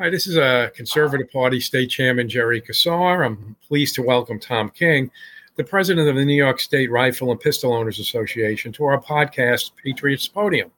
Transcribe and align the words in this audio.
Hi, 0.00 0.08
this 0.08 0.26
is 0.26 0.38
a 0.38 0.72
Conservative 0.74 1.30
Party 1.30 1.60
State 1.60 1.90
Chairman 1.90 2.26
Jerry 2.26 2.62
Kassar. 2.62 3.22
I'm 3.22 3.54
pleased 3.68 3.94
to 3.96 4.02
welcome 4.02 4.40
Tom 4.40 4.70
King, 4.70 5.10
the 5.56 5.64
president 5.64 6.08
of 6.08 6.16
the 6.16 6.24
New 6.24 6.32
York 6.32 6.58
State 6.58 6.90
Rifle 6.90 7.30
and 7.30 7.38
Pistol 7.38 7.74
Owners 7.74 7.98
Association, 7.98 8.72
to 8.72 8.84
our 8.84 8.98
podcast, 8.98 9.72
Patriots 9.76 10.26
Podium. 10.26 10.70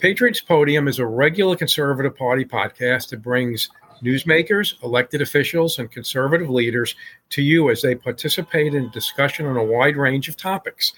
Patriots 0.00 0.40
Podium 0.40 0.88
is 0.88 0.98
a 0.98 1.06
regular 1.06 1.54
Conservative 1.54 2.16
Party 2.16 2.44
podcast 2.44 3.10
that 3.10 3.22
brings 3.22 3.70
newsmakers, 4.02 4.82
elected 4.82 5.22
officials, 5.22 5.78
and 5.78 5.88
conservative 5.92 6.50
leaders 6.50 6.96
to 7.30 7.42
you 7.42 7.70
as 7.70 7.80
they 7.80 7.94
participate 7.94 8.74
in 8.74 8.90
discussion 8.90 9.46
on 9.46 9.56
a 9.56 9.62
wide 9.62 9.96
range 9.96 10.28
of 10.28 10.36
topics. 10.36 10.94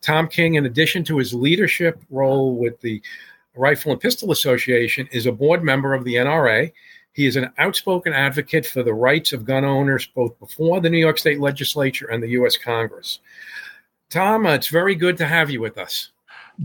Tom 0.00 0.28
King, 0.28 0.54
in 0.54 0.64
addition 0.64 1.04
to 1.04 1.18
his 1.18 1.34
leadership 1.34 2.02
role 2.08 2.56
with 2.56 2.80
the 2.80 3.02
Rifle 3.54 3.92
and 3.92 4.00
Pistol 4.00 4.32
Association, 4.32 5.06
is 5.12 5.26
a 5.26 5.32
board 5.32 5.62
member 5.62 5.92
of 5.92 6.04
the 6.04 6.14
NRA 6.14 6.72
he 7.12 7.26
is 7.26 7.36
an 7.36 7.52
outspoken 7.58 8.12
advocate 8.12 8.66
for 8.66 8.82
the 8.82 8.94
rights 8.94 9.32
of 9.32 9.44
gun 9.44 9.64
owners 9.64 10.06
both 10.06 10.38
before 10.38 10.80
the 10.80 10.90
New 10.90 10.98
York 10.98 11.18
State 11.18 11.40
Legislature 11.40 12.06
and 12.06 12.22
the 12.22 12.30
U.S. 12.30 12.56
Congress. 12.56 13.20
Tom, 14.10 14.46
it's 14.46 14.68
very 14.68 14.94
good 14.94 15.16
to 15.18 15.26
have 15.26 15.50
you 15.50 15.60
with 15.60 15.78
us. 15.78 16.10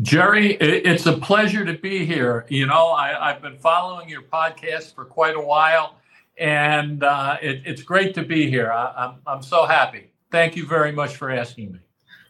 Jerry, 0.02 0.54
it's 0.56 1.06
a 1.06 1.18
pleasure 1.18 1.64
to 1.64 1.74
be 1.74 2.06
here. 2.06 2.46
You 2.50 2.66
know, 2.66 2.88
I, 2.90 3.32
have 3.32 3.42
been 3.42 3.58
following 3.58 4.10
your 4.10 4.22
podcast 4.22 4.94
for 4.94 5.06
quite 5.06 5.36
a 5.36 5.42
while, 5.42 5.96
and 6.38 7.04
uh, 7.04 7.38
it, 7.42 7.62
it's 7.66 7.82
great 7.82 8.14
to 8.16 8.24
be 8.24 8.50
here. 8.50 8.72
I, 8.72 8.94
I'm, 8.98 9.16
I'm 9.26 9.42
so 9.42 9.66
happy. 9.66 10.12
Thank 10.30 10.56
you 10.58 10.66
very 10.66 10.92
much 10.92 11.16
for 11.16 11.32
asking 11.32 11.72
me. 11.72 11.80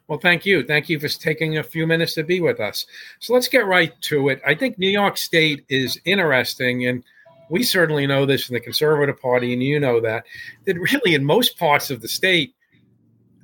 Well, 0.08 0.20
thank 0.20 0.45
you. 0.45 0.64
Thank 0.64 0.88
you 0.88 0.99
for 0.99 1.09
taking 1.09 1.58
a 1.58 1.64
few 1.64 1.86
minutes 1.86 2.14
to 2.14 2.23
be 2.23 2.39
with 2.39 2.59
us. 2.59 2.86
So 3.20 3.33
let's 3.33 3.47
get 3.47 3.66
right 3.66 3.99
to 4.03 4.30
it. 4.30 4.42
I 4.45 4.55
think 4.55 4.77
New 4.77 4.89
York 4.89 5.17
State 5.17 5.66
is 5.67 5.99
interesting 6.05 6.86
and 6.86 7.03
we 7.50 7.64
certainly 7.64 8.08
know 8.08 8.26
this 8.26 8.50
in 8.50 8.53
the 8.53 8.59
Conservative 8.59 9.20
Party, 9.20 9.53
and 9.53 9.64
you 9.64 9.80
know 9.80 10.00
that, 10.02 10.26
that 10.66 10.78
really 10.80 11.16
in 11.16 11.23
most 11.23 11.58
parts 11.58 11.89
of 11.89 12.02
the 12.02 12.08
state, 12.08 12.54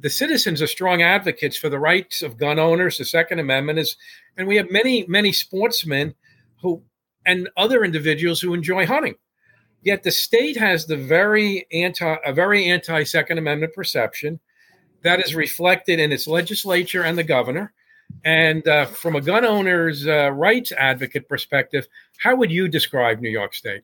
the 0.01 0.09
citizens 0.09 0.61
are 0.61 0.67
strong 0.67 1.01
advocates 1.01 1.57
for 1.57 1.69
the 1.69 1.79
rights 1.79 2.21
of 2.21 2.37
gun 2.37 2.59
owners. 2.59 2.97
The 2.97 3.05
Second 3.05 3.39
Amendment 3.39 3.79
is, 3.79 3.95
and 4.37 4.47
we 4.47 4.57
have 4.57 4.69
many, 4.69 5.05
many 5.07 5.31
sportsmen 5.31 6.15
who 6.61 6.83
and 7.25 7.49
other 7.55 7.85
individuals 7.85 8.41
who 8.41 8.53
enjoy 8.53 8.85
hunting. 8.85 9.15
Yet 9.81 10.03
the 10.03 10.11
state 10.11 10.57
has 10.57 10.85
the 10.85 10.97
very 10.97 11.67
anti, 11.71 12.15
a 12.25 12.33
very 12.33 12.65
anti 12.65 13.03
Second 13.03 13.37
Amendment 13.37 13.73
perception 13.73 14.39
that 15.03 15.19
is 15.19 15.35
reflected 15.35 15.99
in 15.99 16.11
its 16.11 16.27
legislature 16.27 17.03
and 17.03 17.17
the 17.17 17.23
governor. 17.23 17.73
And 18.23 18.65
uh, 18.67 18.85
from 18.85 19.15
a 19.15 19.21
gun 19.21 19.43
owner's 19.43 20.07
uh, 20.07 20.31
rights 20.31 20.71
advocate 20.73 21.27
perspective, 21.27 21.87
how 22.17 22.35
would 22.35 22.51
you 22.51 22.67
describe 22.67 23.19
New 23.19 23.29
York 23.29 23.53
State? 23.53 23.83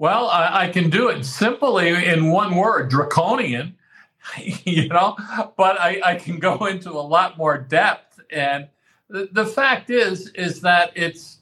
Well, 0.00 0.28
I, 0.28 0.62
I, 0.62 0.68
can 0.68 0.88
do 0.88 1.08
it 1.08 1.24
simply 1.24 2.06
in 2.06 2.30
one 2.30 2.56
word 2.56 2.88
draconian, 2.88 3.76
you 4.64 4.88
know, 4.88 5.14
but 5.58 5.78
I, 5.78 6.00
I, 6.02 6.14
can 6.14 6.38
go 6.38 6.64
into 6.64 6.90
a 6.90 7.04
lot 7.04 7.36
more 7.36 7.58
depth. 7.58 8.18
And 8.30 8.68
the, 9.10 9.28
the 9.30 9.44
fact 9.44 9.90
is, 9.90 10.28
is 10.28 10.62
that 10.62 10.92
it's, 10.96 11.40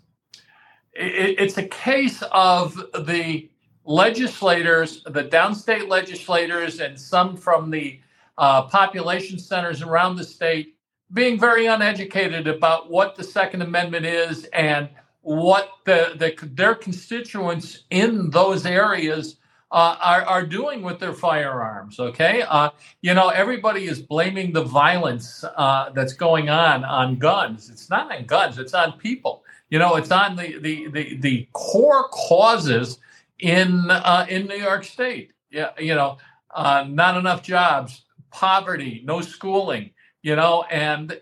it, 0.92 1.38
it's 1.38 1.56
a 1.56 1.68
case 1.68 2.20
of 2.32 2.74
the 3.06 3.48
legislators, 3.84 5.04
the 5.04 5.22
downstate 5.22 5.86
legislators, 5.86 6.80
and 6.80 6.98
some 6.98 7.36
from 7.36 7.70
the 7.70 8.00
uh, 8.38 8.62
population 8.62 9.38
centers 9.38 9.82
around 9.82 10.16
the 10.16 10.24
state 10.24 10.74
being 11.12 11.38
very 11.38 11.66
uneducated 11.66 12.48
about 12.48 12.90
what 12.90 13.14
the 13.14 13.22
Second 13.22 13.62
Amendment 13.62 14.04
is 14.04 14.46
and 14.46 14.88
what 15.22 15.70
the, 15.84 16.14
the 16.16 16.46
their 16.46 16.74
constituents 16.74 17.84
in 17.90 18.30
those 18.30 18.64
areas 18.64 19.36
uh, 19.70 19.96
are, 20.00 20.22
are 20.22 20.46
doing 20.46 20.82
with 20.82 20.98
their 20.98 21.12
firearms. 21.12 22.00
Okay, 22.00 22.42
uh, 22.42 22.70
you 23.02 23.14
know 23.14 23.28
everybody 23.28 23.86
is 23.86 24.00
blaming 24.00 24.52
the 24.52 24.64
violence 24.64 25.44
uh, 25.56 25.90
that's 25.90 26.12
going 26.12 26.48
on 26.48 26.84
on 26.84 27.18
guns. 27.18 27.68
It's 27.70 27.90
not 27.90 28.10
on 28.14 28.24
guns; 28.24 28.58
it's 28.58 28.74
on 28.74 28.92
people. 28.92 29.44
You 29.70 29.78
know, 29.78 29.96
it's 29.96 30.10
on 30.10 30.36
the 30.36 30.58
the 30.58 30.88
the, 30.88 31.16
the 31.16 31.48
core 31.52 32.08
causes 32.08 32.98
in 33.38 33.90
uh, 33.90 34.26
in 34.28 34.46
New 34.46 34.56
York 34.56 34.84
State. 34.84 35.32
Yeah, 35.50 35.70
you 35.78 35.94
know, 35.94 36.18
uh, 36.54 36.86
not 36.88 37.16
enough 37.16 37.42
jobs, 37.42 38.04
poverty, 38.30 39.02
no 39.04 39.20
schooling. 39.20 39.90
You 40.22 40.36
know, 40.36 40.64
and 40.70 41.12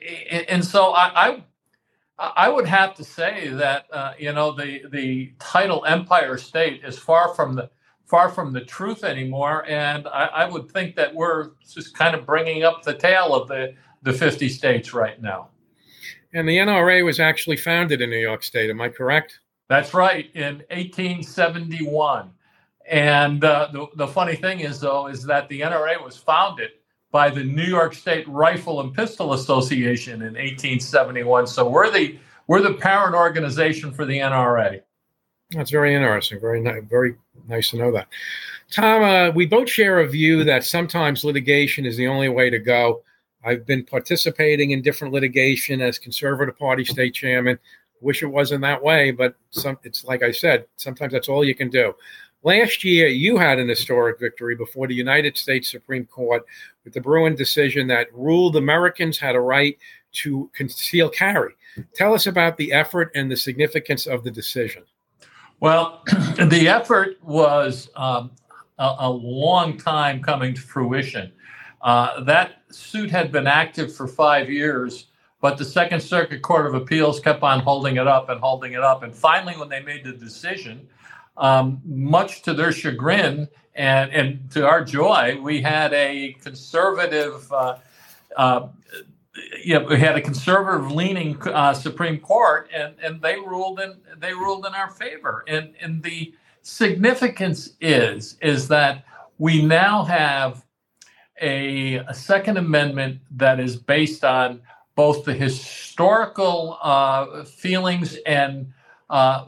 and 0.49 0.65
so 0.65 0.93
I, 0.93 1.29
I 1.29 1.45
I 2.19 2.49
would 2.49 2.67
have 2.67 2.95
to 2.95 3.05
say 3.05 3.49
that 3.49 3.87
uh, 3.93 4.13
you 4.19 4.33
know 4.33 4.53
the 4.53 4.83
the 4.91 5.33
title 5.39 5.85
Empire 5.85 6.39
State 6.39 6.83
is 6.83 6.99
far 6.99 7.35
from 7.35 7.55
the 7.55 7.71
far 8.07 8.31
from 8.31 8.53
the 8.53 8.63
truth 8.63 9.05
anymore, 9.05 9.67
and 9.67 10.07
I, 10.09 10.27
I, 10.27 10.49
would 10.49 10.71
think 10.71 10.95
that 10.95 11.13
we're 11.13 11.51
just 11.69 11.95
kind 11.95 12.15
of 12.15 12.25
bringing 12.25 12.63
up 12.63 12.83
the 12.83 12.95
tail 12.95 13.35
of 13.35 13.49
the 13.49 13.75
the 14.03 14.13
50 14.13 14.49
states 14.49 14.95
right 14.95 15.21
now. 15.21 15.49
And 16.33 16.49
the 16.49 16.57
NRA 16.57 17.05
was 17.05 17.19
actually 17.19 17.57
founded 17.57 18.01
in 18.01 18.09
New 18.09 18.19
York 18.19 18.45
State. 18.45 18.71
Am 18.71 18.81
I 18.81 18.89
correct? 18.89 19.41
That's 19.69 19.93
right, 19.93 20.31
in 20.35 20.59
1871. 20.71 22.31
And 22.89 23.45
uh, 23.45 23.69
the 23.73 23.89
the 23.97 24.07
funny 24.07 24.37
thing 24.37 24.61
is 24.61 24.81
though 24.81 25.09
is 25.09 25.25
that 25.25 25.49
the 25.49 25.61
NRA 25.61 26.03
was 26.03 26.17
founded 26.17 26.71
by 27.17 27.31
the 27.31 27.43
New 27.43 27.65
York 27.65 27.95
State 27.95 28.29
Rifle 28.29 28.83
and 28.83 28.93
Pistol 28.93 29.33
Association 29.33 30.21
in 30.21 30.35
1871. 30.35 31.47
So 31.47 31.67
we're 31.67 31.91
the 31.91 32.19
we're 32.47 32.61
the 32.61 32.75
parent 32.75 33.15
organization 33.15 33.91
for 33.91 34.05
the 34.05 34.19
NRA. 34.19 34.83
That's 35.53 35.71
very 35.71 35.95
interesting. 35.95 36.39
Very 36.39 36.61
very 36.83 37.17
nice 37.49 37.71
to 37.71 37.79
know 37.79 37.91
that. 37.93 38.09
Tom, 38.71 39.03
uh, 39.03 39.31
we 39.31 39.47
both 39.47 39.71
share 39.71 40.01
a 40.01 40.07
view 40.07 40.45
that 40.45 40.65
sometimes 40.65 41.25
litigation 41.25 41.87
is 41.87 41.97
the 41.97 42.07
only 42.07 42.29
way 42.29 42.51
to 42.51 42.59
go. 42.59 43.03
I've 43.43 43.65
been 43.65 43.87
participating 43.87 44.73
in 44.73 44.83
different 44.83 45.15
litigation 45.15 45.81
as 45.81 45.99
Conservative 45.99 46.59
Party 46.59 46.85
state 46.85 47.15
chairman. 47.15 47.59
Wish 48.03 48.23
it 48.23 48.27
wasn't 48.27 48.61
that 48.61 48.83
way, 48.83 49.11
but 49.11 49.37
some, 49.53 49.79
it's 49.85 50.05
like 50.05 50.23
I 50.23 50.33
said, 50.33 50.67
sometimes 50.77 51.15
that's 51.15 51.31
all 51.31 51.47
you 51.47 51.55
can 51.55 51.71
do. 51.71 51.95
Last 52.43 52.85
year, 52.85 53.09
you 53.09 53.39
had 53.39 53.59
an 53.59 53.69
historic 53.69 54.21
victory 54.21 54.55
before 54.55 54.87
the 54.87 54.95
United 54.95 55.37
States 55.37 55.71
Supreme 55.71 56.07
Court 56.07 56.45
with 56.85 56.95
the 56.95 57.01
Bruen 57.01 57.35
decision 57.35 57.89
that 57.89 58.13
ruled 58.13 58.57
Americans 58.57 59.19
had 59.19 59.35
a 59.35 59.41
right 59.41 59.77
to 60.13 60.51
conceal 60.55 61.09
carry. 61.09 61.55
Tell 61.95 62.15
us 62.15 62.27
about 62.27 62.57
the 62.57 62.73
effort 62.73 63.11
and 63.15 63.31
the 63.31 63.37
significance 63.37 64.07
of 64.07 64.25
the 64.25 64.31
decision. 64.31 64.85
Well, 65.61 66.03
the 66.07 66.69
effort 66.69 67.23
was 67.23 67.91
um, 67.97 68.31
a, 68.79 68.95
a, 69.01 69.11
long 69.11 69.79
time 69.79 70.23
coming 70.23 70.55
to 70.55 70.61
fruition. 70.61 71.33
Uh, 71.83 72.23
that 72.25 72.63
suit 72.71 73.11
had 73.11 73.33
been 73.33 73.47
active 73.47 73.95
for 73.95 74.07
five 74.07 74.51
years, 74.51 75.07
but 75.41 75.57
the 75.57 75.65
Second 75.65 76.01
Circuit 76.01 76.43
Court 76.43 76.67
of 76.67 76.75
Appeals 76.75 77.21
kept 77.21 77.43
on 77.43 77.61
holding 77.61 77.97
it 77.97 78.07
up 78.07 78.29
and 78.29 78.41
holding 78.41 78.73
it 78.73 78.83
up. 78.83 79.03
And 79.03 79.15
finally, 79.15 79.55
when 79.55 79.69
they 79.69 79.81
made 79.81 80.05
the 80.05 80.13
decision, 80.13 80.89
um, 81.37 81.81
much 81.85 82.43
to 82.43 82.55
their 82.55 82.73
chagrin 82.73 83.49
and, 83.75 84.11
and 84.11 84.51
to 84.53 84.67
our 84.67 84.85
joy, 84.85 85.39
we 85.41 85.61
had 85.61 85.93
a 85.93 86.35
conservative, 86.43 87.53
uh, 87.53 87.77
uh, 88.37 88.69
you 89.63 89.79
know, 89.79 89.85
we 89.85 89.99
had 89.99 90.17
a 90.17 90.23
conservative 90.23 90.91
leaning 90.91 91.41
uh, 91.49 91.75
Supreme 91.75 92.19
Court, 92.19 92.71
and, 92.73 92.95
and 93.03 93.21
they 93.21 93.37
ruled 93.37 93.81
in 93.81 93.97
they 94.19 94.33
ruled 94.33 94.65
in 94.65 94.75
our 94.75 94.91
favor. 94.91 95.45
And 95.47 95.75
and 95.81 96.03
the 96.03 96.33
significance 96.63 97.75
is 97.81 98.39
is 98.41 98.69
that 98.69 99.05
we 99.39 99.61
now 99.61 100.05
have 100.05 100.65
a, 101.41 101.97
a 101.97 102.15
Second 102.15 102.57
Amendment 102.57 103.21
that 103.33 103.61
is 103.61 103.77
based 103.77 104.25
on 104.25 104.63
both 104.95 105.27
the 105.27 105.35
historical 105.35 106.79
uh, 106.83 107.45
feelings 107.45 108.17
and 108.25 108.73
uh, 109.09 109.45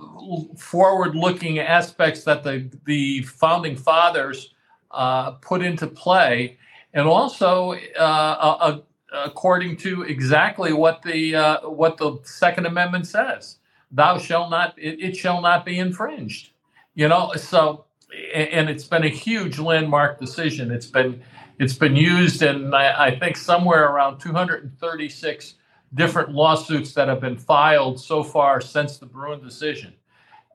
forward-looking 0.56 1.58
aspects 1.58 2.24
that 2.24 2.44
the 2.44 2.70
the 2.84 3.22
founding 3.22 3.76
fathers 3.76 4.54
uh, 4.90 5.32
put 5.32 5.62
into 5.62 5.86
play, 5.86 6.58
and 6.94 7.08
also 7.08 7.72
uh, 7.98 8.78
according 9.12 9.76
to 9.76 10.02
exactly 10.02 10.72
what 10.72 11.02
the 11.02 11.34
uh, 11.34 11.68
what 11.68 11.96
the 11.96 12.18
Second 12.24 12.66
Amendment 12.66 13.06
says. 13.06 13.56
Thou 13.90 14.18
shall 14.18 14.50
not 14.50 14.74
it, 14.78 15.00
it, 15.00 15.16
shall 15.16 15.40
not 15.40 15.64
be 15.64 15.78
infringed. 15.78 16.50
You 16.94 17.08
know, 17.08 17.32
so 17.36 17.86
and 18.34 18.68
it's 18.68 18.84
been 18.84 19.04
a 19.04 19.08
huge 19.08 19.58
landmark 19.58 20.20
decision. 20.20 20.70
It's 20.70 20.86
been 20.86 21.22
it's 21.58 21.74
been 21.74 21.96
used 21.96 22.42
in 22.42 22.74
I, 22.74 23.06
I 23.06 23.18
think 23.18 23.36
somewhere 23.36 23.88
around 23.88 24.18
236 24.20 25.54
different 25.94 26.30
lawsuits 26.30 26.92
that 26.94 27.08
have 27.08 27.20
been 27.20 27.36
filed 27.36 28.00
so 28.00 28.22
far 28.22 28.60
since 28.60 28.98
the 28.98 29.06
Bruen 29.06 29.42
decision. 29.42 29.94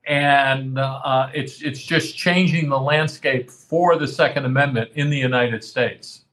And 0.05 0.77
uh, 0.77 1.29
it's, 1.33 1.61
it's 1.61 1.81
just 1.81 2.17
changing 2.17 2.69
the 2.69 2.79
landscape 2.79 3.49
for 3.49 3.95
the 3.95 4.07
Second 4.07 4.45
Amendment 4.45 4.91
in 4.95 5.09
the 5.09 5.17
United 5.17 5.63
States. 5.63 6.25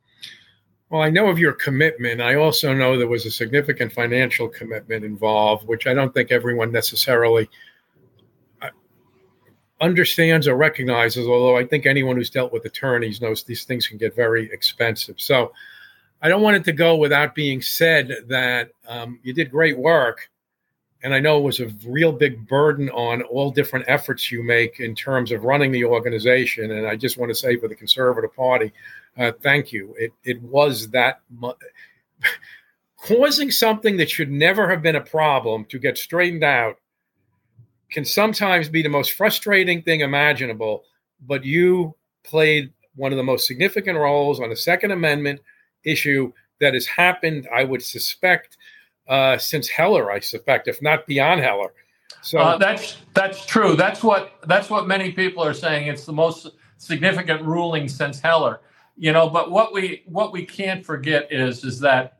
Well, 0.90 1.02
I 1.02 1.08
know 1.08 1.28
of 1.28 1.38
your 1.38 1.52
commitment. 1.52 2.20
I 2.20 2.34
also 2.34 2.74
know 2.74 2.98
there 2.98 3.06
was 3.06 3.24
a 3.24 3.30
significant 3.30 3.92
financial 3.92 4.48
commitment 4.48 5.04
involved, 5.04 5.68
which 5.68 5.86
I 5.86 5.94
don't 5.94 6.12
think 6.12 6.32
everyone 6.32 6.72
necessarily 6.72 7.48
uh, 8.60 8.70
understands 9.80 10.48
or 10.48 10.56
recognizes, 10.56 11.28
although 11.28 11.56
I 11.56 11.64
think 11.64 11.86
anyone 11.86 12.16
who's 12.16 12.28
dealt 12.28 12.52
with 12.52 12.64
attorneys 12.64 13.20
knows 13.20 13.44
these 13.44 13.62
things 13.62 13.86
can 13.86 13.98
get 13.98 14.16
very 14.16 14.50
expensive. 14.52 15.20
So 15.20 15.52
I 16.22 16.28
don't 16.28 16.42
want 16.42 16.56
it 16.56 16.64
to 16.64 16.72
go 16.72 16.96
without 16.96 17.34
being 17.34 17.62
said 17.62 18.24
that 18.28 18.70
um, 18.86 19.18
you 19.22 19.32
did 19.32 19.50
great 19.50 19.78
work. 19.78 20.28
And 21.02 21.14
I 21.14 21.20
know 21.20 21.38
it 21.38 21.44
was 21.44 21.60
a 21.60 21.72
real 21.86 22.12
big 22.12 22.46
burden 22.46 22.90
on 22.90 23.22
all 23.22 23.50
different 23.50 23.86
efforts 23.88 24.30
you 24.30 24.42
make 24.42 24.80
in 24.80 24.94
terms 24.94 25.32
of 25.32 25.44
running 25.44 25.72
the 25.72 25.84
organization. 25.84 26.72
And 26.72 26.86
I 26.86 26.96
just 26.96 27.16
want 27.16 27.30
to 27.30 27.34
say 27.34 27.56
for 27.56 27.68
the 27.68 27.74
Conservative 27.74 28.34
Party, 28.36 28.70
uh, 29.16 29.32
thank 29.42 29.72
you. 29.72 29.94
It, 29.98 30.12
it 30.24 30.42
was 30.42 30.90
that 30.90 31.20
mu- 31.30 31.54
causing 32.98 33.50
something 33.50 33.96
that 33.96 34.10
should 34.10 34.30
never 34.30 34.68
have 34.68 34.82
been 34.82 34.96
a 34.96 35.00
problem 35.00 35.64
to 35.66 35.78
get 35.78 35.96
straightened 35.96 36.44
out 36.44 36.76
can 37.90 38.04
sometimes 38.04 38.68
be 38.68 38.82
the 38.82 38.88
most 38.88 39.12
frustrating 39.12 39.82
thing 39.82 40.00
imaginable, 40.00 40.84
but 41.26 41.44
you 41.44 41.94
played 42.22 42.72
one 42.94 43.12
of 43.12 43.16
the 43.16 43.24
most 43.24 43.46
significant 43.46 43.98
roles 43.98 44.40
on 44.40 44.48
the 44.48 44.56
Second 44.56 44.90
Amendment 44.90 45.40
issue 45.84 46.32
that 46.60 46.74
has 46.74 46.86
happened, 46.86 47.48
I 47.54 47.64
would 47.64 47.82
suspect, 47.82 48.56
uh, 49.08 49.38
since 49.38 49.68
Heller, 49.68 50.10
I 50.10 50.20
suspect, 50.20 50.68
if 50.68 50.82
not 50.82 51.06
beyond 51.06 51.40
Heller. 51.40 51.72
So 52.22 52.38
uh, 52.38 52.58
that's 52.58 52.98
that's 53.14 53.46
true. 53.46 53.76
That's 53.76 54.02
what 54.02 54.34
that's 54.46 54.68
what 54.68 54.86
many 54.86 55.12
people 55.12 55.42
are 55.42 55.54
saying. 55.54 55.88
It's 55.88 56.04
the 56.04 56.12
most 56.12 56.48
significant 56.76 57.42
ruling 57.42 57.88
since 57.88 58.20
Heller. 58.20 58.60
You 58.96 59.12
know, 59.12 59.30
but 59.30 59.50
what 59.50 59.72
we 59.72 60.02
what 60.06 60.32
we 60.32 60.44
can't 60.44 60.84
forget 60.84 61.32
is 61.32 61.64
is 61.64 61.80
that 61.80 62.18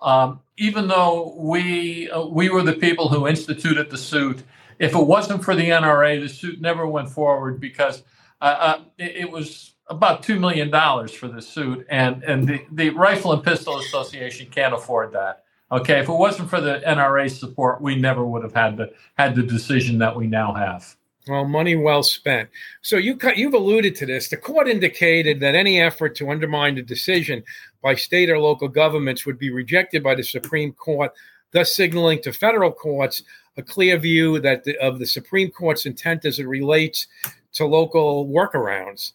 um, 0.00 0.40
even 0.56 0.88
though 0.88 1.36
we 1.38 2.10
uh, 2.10 2.26
we 2.26 2.48
were 2.48 2.62
the 2.62 2.72
people 2.72 3.08
who 3.08 3.28
instituted 3.28 3.90
the 3.90 3.98
suit 3.98 4.42
if 4.78 4.94
it 4.94 5.06
wasn't 5.06 5.44
for 5.44 5.54
the 5.54 5.70
NRA, 5.70 6.20
the 6.20 6.28
suit 6.28 6.60
never 6.60 6.86
went 6.86 7.08
forward 7.08 7.60
because 7.60 8.02
uh, 8.40 8.44
uh, 8.44 8.80
it, 8.98 9.16
it, 9.16 9.30
was 9.30 9.72
about 9.88 10.22
two 10.22 10.38
million 10.38 10.70
dollars 10.70 11.12
for 11.12 11.28
the 11.28 11.40
suit, 11.40 11.86
and 11.88 12.22
and 12.24 12.46
the, 12.46 12.64
the 12.72 12.90
Rifle 12.90 13.32
and 13.32 13.42
Pistol 13.42 13.78
Association 13.78 14.48
can't 14.50 14.74
afford 14.74 15.12
that. 15.12 15.44
Okay, 15.70 15.98
if 15.98 16.08
it 16.08 16.12
wasn't 16.12 16.48
for 16.48 16.60
the 16.60 16.80
NRA 16.86 17.30
support, 17.30 17.80
we 17.80 17.96
never 17.96 18.24
would 18.24 18.42
have 18.42 18.54
had 18.54 18.76
the 18.76 18.92
had 19.16 19.34
the 19.34 19.42
decision 19.42 19.98
that 19.98 20.14
we 20.14 20.26
now 20.26 20.52
have. 20.54 20.96
Well, 21.28 21.44
money 21.44 21.74
well 21.74 22.04
spent. 22.04 22.48
So 22.82 22.96
you 22.96 23.18
you've 23.34 23.54
alluded 23.54 23.96
to 23.96 24.06
this. 24.06 24.28
The 24.28 24.36
court 24.36 24.68
indicated 24.68 25.40
that 25.40 25.56
any 25.56 25.80
effort 25.80 26.14
to 26.16 26.30
undermine 26.30 26.76
the 26.76 26.82
decision 26.82 27.42
by 27.82 27.96
state 27.96 28.30
or 28.30 28.38
local 28.38 28.68
governments 28.68 29.26
would 29.26 29.38
be 29.38 29.50
rejected 29.50 30.02
by 30.02 30.14
the 30.14 30.22
Supreme 30.22 30.72
Court, 30.72 31.12
thus 31.50 31.74
signaling 31.74 32.22
to 32.22 32.32
federal 32.32 32.70
courts 32.70 33.22
a 33.56 33.62
clear 33.62 33.98
view 33.98 34.38
that 34.40 34.64
the, 34.64 34.76
of 34.78 34.98
the 34.98 35.06
Supreme 35.06 35.50
Court's 35.50 35.86
intent 35.86 36.24
as 36.24 36.38
it 36.38 36.46
relates 36.46 37.06
to 37.54 37.66
local 37.66 38.26
workarounds. 38.28 39.12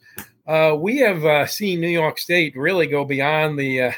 Uh, 0.48 0.76
we 0.76 0.98
have 0.98 1.24
uh, 1.24 1.46
seen 1.46 1.80
New 1.80 1.88
York 1.88 2.18
State 2.18 2.56
really 2.56 2.88
go 2.88 3.06
beyond 3.06 3.58
the 3.58 3.82
uh, 3.82 3.92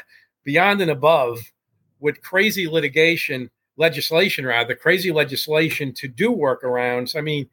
beyond 0.44 0.80
and 0.80 0.90
above 0.90 1.40
with 2.00 2.22
crazy 2.22 2.68
litigation 2.68 3.50
legislation, 3.76 4.46
rather 4.46 4.74
crazy 4.74 5.10
legislation 5.10 5.92
to 5.94 6.06
do 6.06 6.30
workarounds. 6.30 7.16
I 7.16 7.20
mean, 7.20 7.48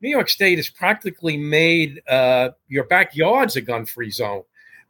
New 0.00 0.08
York 0.08 0.28
State 0.28 0.56
has 0.56 0.68
practically 0.68 1.36
made 1.36 2.00
uh, 2.08 2.50
your 2.68 2.84
backyards 2.84 3.56
a 3.56 3.60
gun-free 3.60 4.10
zone 4.10 4.42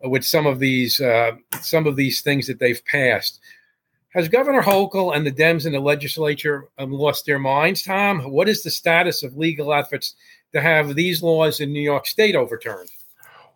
with 0.02 0.24
some 0.24 0.46
of 0.46 0.58
these 0.60 1.00
uh, 1.00 1.32
some 1.60 1.86
of 1.86 1.96
these 1.96 2.22
things 2.22 2.46
that 2.46 2.58
they've 2.58 2.84
passed. 2.86 3.40
Has 4.12 4.28
Governor 4.28 4.60
Hochul 4.60 5.14
and 5.14 5.24
the 5.24 5.30
Dems 5.30 5.66
in 5.66 5.72
the 5.72 5.78
legislature 5.78 6.68
um, 6.78 6.90
lost 6.90 7.26
their 7.26 7.38
minds, 7.38 7.84
Tom? 7.84 8.20
What 8.32 8.48
is 8.48 8.64
the 8.64 8.70
status 8.70 9.22
of 9.22 9.36
legal 9.36 9.72
efforts 9.72 10.16
to 10.52 10.60
have 10.60 10.96
these 10.96 11.22
laws 11.22 11.60
in 11.60 11.72
New 11.72 11.80
York 11.80 12.06
State 12.06 12.34
overturned? 12.34 12.90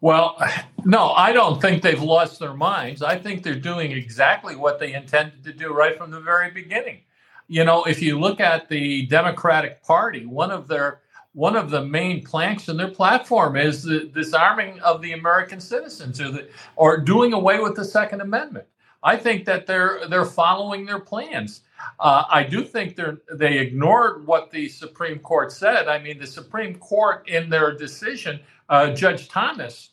Well, 0.01 0.37
no, 0.85 1.11
I 1.11 1.33
don't 1.33 1.61
think 1.61 1.83
they've 1.83 2.01
lost 2.01 2.39
their 2.39 2.55
minds. 2.55 3.03
I 3.03 3.19
think 3.19 3.43
they're 3.43 3.57
doing 3.57 3.91
exactly 3.91 4.55
what 4.55 4.79
they 4.79 4.95
intended 4.95 5.43
to 5.43 5.53
do 5.53 5.75
right 5.75 5.99
from 5.99 6.13
the 6.13 6.21
very 6.21 6.53
beginning. 6.53 7.01
You 7.49 7.65
know, 7.65 7.83
if 7.85 8.01
you 8.01 8.21
look 8.21 8.39
at 8.39 8.69
the 8.69 9.07
Democratic 9.07 9.83
Party, 9.83 10.25
one 10.25 10.53
of 10.53 10.69
their 10.69 11.01
one 11.33 11.57
of 11.57 11.69
the 11.69 11.85
main 11.85 12.25
planks 12.25 12.69
in 12.69 12.77
their 12.77 12.93
platform 12.93 13.57
is 13.57 13.83
the 13.83 14.05
disarming 14.15 14.79
of 14.83 15.03
the 15.03 15.15
American 15.15 15.59
citizens 15.59 16.21
or, 16.21 16.31
the, 16.31 16.49
or 16.77 16.99
doing 16.99 17.33
away 17.33 17.59
with 17.59 17.75
the 17.75 17.85
Second 17.85 18.21
Amendment. 18.21 18.67
I 19.05 19.19
think 19.19 19.45
that 19.45 19.67
they're 19.67 20.09
they're 20.09 20.25
following 20.25 20.87
their 20.87 20.99
plans. 20.99 21.61
Uh, 22.01 22.25
I 22.31 22.43
do 22.43 22.65
think 22.65 22.97
they 22.97 23.13
they 23.33 23.59
ignored 23.59 24.27
what 24.27 24.51
the 24.51 24.69
Supreme 24.69 25.19
Court 25.19 25.53
said. 25.53 25.89
I 25.89 25.99
mean, 25.99 26.19
the 26.19 26.27
Supreme 26.27 26.77
Court 26.77 27.29
in 27.29 27.51
their 27.51 27.77
decision, 27.77 28.41
uh, 28.71 28.93
Judge 28.95 29.29
Thomas 29.29 29.91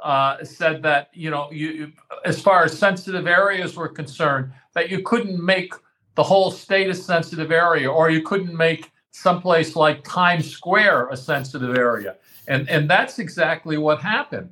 uh, 0.00 0.42
said 0.42 0.82
that 0.82 1.10
you 1.12 1.30
know 1.30 1.52
you 1.52 1.92
as 2.24 2.40
far 2.40 2.64
as 2.64 2.76
sensitive 2.76 3.26
areas 3.26 3.76
were 3.76 3.88
concerned, 3.88 4.50
that 4.72 4.90
you 4.90 5.02
couldn't 5.02 5.44
make 5.44 5.74
the 6.14 6.22
whole 6.22 6.50
state 6.50 6.88
a 6.88 6.94
sensitive 6.94 7.52
area, 7.52 7.90
or 7.90 8.08
you 8.08 8.22
couldn't 8.22 8.56
make 8.56 8.90
someplace 9.10 9.76
like 9.76 10.02
Times 10.04 10.50
Square 10.50 11.08
a 11.08 11.16
sensitive 11.18 11.76
area, 11.76 12.16
and 12.48 12.66
and 12.70 12.88
that's 12.88 13.18
exactly 13.18 13.76
what 13.76 14.00
happened. 14.00 14.50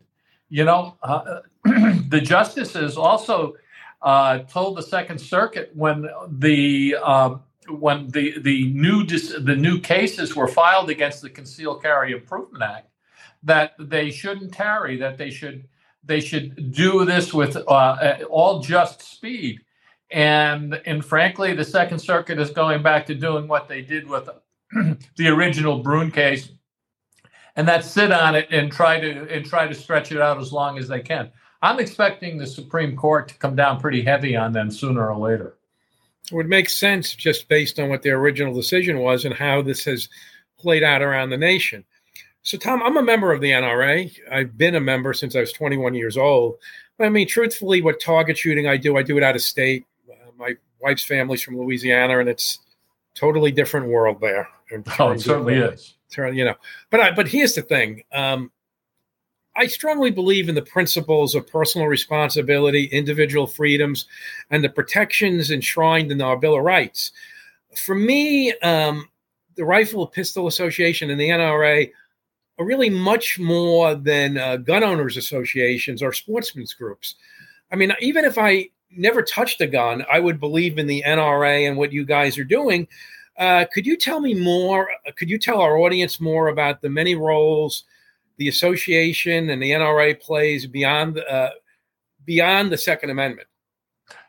You 0.51 0.67
know, 0.67 0.99
uh, 1.03 1.41
the 1.65 2.21
justices 2.23 2.99
also 2.99 3.55
uh, 4.03 4.41
told 4.41 4.77
the 4.77 4.83
Second 4.83 5.21
Circuit 5.21 5.71
when 5.75 6.09
the 6.29 6.97
um, 6.97 7.43
when 7.69 8.09
the 8.09 8.39
the 8.41 8.73
new 8.73 9.05
dis- 9.05 9.35
the 9.39 9.57
new 9.57 9.79
cases 9.81 10.35
were 10.35 10.49
filed 10.49 10.91
against 10.91 11.23
the 11.23 11.31
Concealed 11.31 11.83
Carry 11.83 12.13
Improvement 12.13 12.63
Act 12.65 12.89
that 13.45 13.73
they 13.79 14.11
shouldn't 14.11 14.53
tarry, 14.53 14.97
that 14.99 15.19
they 15.19 15.31
should 15.31 15.69
they 16.05 16.21
should 16.21 16.73
do 16.73 17.05
this 17.05 17.33
with 17.33 17.57
uh, 17.57 18.19
all 18.29 18.61
just 18.61 19.03
speed. 19.03 19.61
And 20.11 20.81
and 20.85 21.05
frankly, 21.05 21.55
the 21.55 21.65
Second 21.65 21.99
Circuit 22.01 22.39
is 22.39 22.51
going 22.51 22.83
back 22.83 23.07
to 23.07 23.15
doing 23.15 23.49
what 23.49 23.69
they 23.69 23.83
did 23.83 24.09
with 24.09 24.29
the 25.17 25.29
original 25.29 25.83
Bruen 25.83 26.11
case, 26.11 26.51
and 27.57 27.67
that 27.69 27.85
sit 27.85 28.13
on 28.13 28.35
it 28.35 28.49
and 28.51 28.71
try 28.71 29.01
to 29.01 29.29
and 29.33 29.47
try 29.47 29.67
to 29.67 29.75
stretch 29.75 30.13
it 30.13 30.21
out 30.21 30.39
as 30.39 30.53
long 30.53 30.79
as 30.79 30.89
they 30.89 31.01
can. 31.01 31.31
I'm 31.63 31.79
expecting 31.79 32.37
the 32.37 32.47
Supreme 32.47 32.97
Court 32.97 33.29
to 33.29 33.35
come 33.37 33.55
down 33.55 33.81
pretty 33.81 34.03
heavy 34.03 34.35
on 34.35 34.53
them 34.53 34.71
sooner 34.71 35.11
or 35.11 35.17
later. 35.17 35.55
It 36.31 36.35
would 36.35 36.49
make 36.49 36.69
sense 36.69 37.15
just 37.15 37.49
based 37.49 37.79
on 37.79 37.89
what 37.89 38.03
their 38.03 38.19
original 38.19 38.53
decision 38.53 38.99
was 38.99 39.25
and 39.25 39.35
how 39.35 39.63
this 39.63 39.85
has 39.85 40.09
played 40.59 40.83
out 40.83 41.03
around 41.03 41.31
the 41.31 41.37
nation. 41.37 41.85
So, 42.43 42.59
Tom, 42.59 42.83
I'm 42.83 42.97
a 42.97 43.03
member 43.03 43.33
of 43.33 43.41
the 43.41 43.53
NRA. 43.53 44.13
I've 44.31 44.59
been 44.59 44.75
a 44.75 44.81
member 44.81 45.13
since 45.13 45.37
I 45.37 45.41
was 45.41 45.53
21 45.53 45.95
years 45.95 46.17
old. 46.17 46.57
I 46.99 47.09
mean, 47.09 47.27
truthfully, 47.27 47.83
what 47.83 48.01
target 48.01 48.39
shooting 48.39 48.67
I 48.67 48.77
do, 48.77 48.97
I 48.97 49.03
do 49.03 49.17
it 49.17 49.23
out 49.23 49.37
of 49.37 49.43
state. 49.43 49.85
Uh, 50.11 50.31
my 50.37 50.55
wife's 50.81 51.05
family's 51.05 51.43
from 51.43 51.59
Louisiana, 51.59 52.19
and 52.19 52.29
it's 52.29 52.59
totally 53.15 53.53
different 53.53 53.87
world 53.87 54.21
there. 54.21 54.49
Oh, 54.99 55.11
it 55.11 55.21
certainly 55.21 55.59
of, 55.61 55.75
is. 55.75 55.93
You 56.17 56.47
know, 56.47 56.55
but 56.89 57.01
I, 57.01 57.11
but 57.11 57.29
here's 57.29 57.55
the 57.55 57.61
thing. 57.61 58.05
Um, 58.11 58.51
I 59.55 59.67
strongly 59.67 60.11
believe 60.11 60.49
in 60.49 60.55
the 60.55 60.63
principles 60.63 61.35
of 61.35 61.47
personal 61.47 61.87
responsibility, 61.87 62.85
individual 62.87 63.47
freedoms, 63.47 64.07
and 64.51 64.65
the 64.65 64.69
protections 64.69 65.51
enshrined 65.51 66.11
in 66.11 66.23
our 66.23 66.37
Bill 66.37 66.57
of 66.57 66.65
Rights. 66.65 67.13
For 67.77 67.95
me, 67.95 68.53
um, 68.61 69.09
the 69.57 69.65
Rifle 69.65 70.07
Pistol 70.07 70.47
Association 70.47 71.11
and 71.11 71.21
the 71.21 71.29
NRA 71.29 71.91
are 72.59 72.65
really 72.65 72.91
much 72.91 73.39
more 73.39 73.95
than 73.95 74.39
uh, 74.39 74.57
gun 74.57 74.83
owners 74.83 75.17
associations 75.17 76.03
or 76.03 76.13
sportsmen's 76.13 76.75
groups. 76.75 77.17
I 77.71 77.77
mean, 77.77 77.93
even 78.01 78.25
if 78.25 78.39
I 78.39 78.71
never 78.91 79.23
touched 79.23 79.61
a 79.61 79.67
gun, 79.67 80.05
I 80.11 80.21
would 80.21 80.41
believe 80.41 80.79
in 80.79 80.87
the 80.87 81.03
NRA 81.07 81.69
and 81.69 81.77
what 81.77 81.93
you 81.93 82.05
guys 82.05 82.39
are 82.39 82.45
doing. 82.45 82.89
Uh, 83.39 83.65
could 83.73 83.87
you 83.87 83.97
tell 83.97 84.21
me 84.21 84.35
more? 84.35 84.89
Could 85.17 85.31
you 85.31 85.39
tell 85.39 85.61
our 85.61 85.79
audience 85.79 86.21
more 86.21 86.49
about 86.49 86.83
the 86.83 86.91
many 86.91 87.15
roles 87.15 87.85
the 88.37 88.49
association 88.49 89.51
and 89.51 89.63
the 89.63 89.71
NRA 89.71 90.21
plays 90.21 90.67
beyond 90.67 91.19
uh, 91.19 91.51
beyond 92.25 92.73
the 92.73 92.79
Second 92.79 93.11
Amendment? 93.11 93.49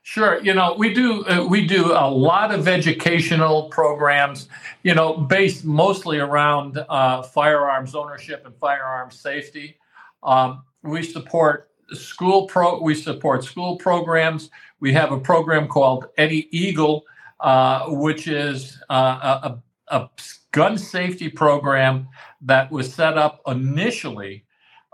Sure. 0.03 0.41
You 0.43 0.53
know, 0.53 0.75
we 0.77 0.93
do 0.93 1.25
uh, 1.27 1.45
we 1.45 1.65
do 1.65 1.93
a 1.93 2.09
lot 2.09 2.53
of 2.53 2.67
educational 2.67 3.69
programs. 3.69 4.49
You 4.83 4.93
know, 4.95 5.15
based 5.15 5.63
mostly 5.63 6.19
around 6.19 6.77
uh, 6.89 7.23
firearms 7.23 7.95
ownership 7.95 8.45
and 8.45 8.53
firearms 8.57 9.17
safety. 9.19 9.77
Um, 10.21 10.63
we 10.83 11.03
support 11.03 11.69
school 11.91 12.47
pro. 12.47 12.81
We 12.81 12.95
support 12.95 13.45
school 13.45 13.77
programs. 13.77 14.49
We 14.81 14.91
have 14.91 15.13
a 15.13 15.19
program 15.19 15.69
called 15.69 16.07
Eddie 16.17 16.49
Eagle, 16.51 17.05
uh, 17.39 17.85
which 17.87 18.27
is 18.27 18.77
uh, 18.89 19.55
a, 19.89 19.95
a 19.95 20.09
gun 20.53 20.77
safety 20.77 21.27
program 21.27 22.07
that 22.41 22.71
was 22.71 22.93
set 22.93 23.17
up 23.17 23.41
initially 23.47 24.45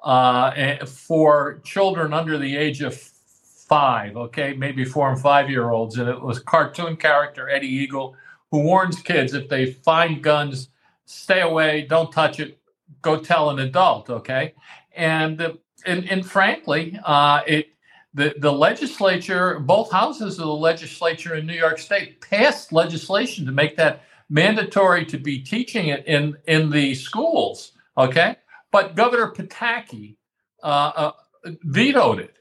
uh, 0.04 0.52
eh, 0.56 0.86
for 0.86 1.62
children 1.64 2.14
under 2.14 2.38
the 2.38 2.58
age 2.58 2.82
of 2.82 2.96
five, 2.96 4.18
okay, 4.18 4.54
maybe 4.54 4.84
four 4.84 5.12
and 5.12 5.22
five 5.22 5.50
year 5.50 5.70
olds. 5.70 5.98
And 5.98 6.10
it 6.10 6.20
was 6.20 6.40
cartoon 6.40 6.96
character 6.96 7.50
Eddie 7.50 7.68
Eagle 7.68 8.16
who 8.52 8.62
warns 8.62 9.00
kids 9.02 9.34
if 9.34 9.48
they 9.48 9.74
find 9.74 10.24
guns, 10.24 10.70
stay 11.06 11.42
away, 11.42 11.86
don't 11.88 12.12
touch 12.12 12.40
it, 12.40 12.58
go 13.02 13.20
tell 13.20 13.52
an 13.52 13.60
adult. 13.60 14.10
Okay, 14.10 14.54
and 14.96 15.58
and 15.86 16.10
and 16.10 16.26
frankly, 16.26 17.00
uh, 17.04 17.42
it 17.46 17.70
the 18.14 18.34
the 18.38 18.52
legislature, 18.52 19.60
both 19.60 19.92
houses 19.92 20.40
of 20.40 20.48
the 20.48 20.54
legislature 20.54 21.36
in 21.36 21.46
New 21.46 21.54
York 21.54 21.78
State 21.78 22.22
passed 22.22 22.72
legislation 22.74 23.46
to 23.46 23.52
make 23.52 23.76
that 23.78 24.04
mandatory 24.30 25.06
to 25.06 25.18
be 25.18 25.40
teaching 25.40 25.88
it 25.88 26.06
in 26.06 26.38
in 26.48 26.70
the 26.70 26.96
schools. 26.96 27.74
Okay, 27.98 28.36
but 28.72 28.96
Governor 28.96 29.32
Pataki 29.32 30.16
uh, 30.64 30.92
uh, 30.96 31.12
vetoed 31.64 32.20
it. 32.20 32.38